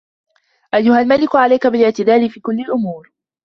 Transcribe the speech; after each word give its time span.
أَيُّهَا 0.73 0.99
الْمَلِكُ 1.01 1.35
عَلَيْك 1.35 1.67
بِالِاعْتِدَالِ 1.67 2.29
فِي 2.29 2.39
كُلِّ 2.39 2.59
الْأُمُورِ 2.59 3.11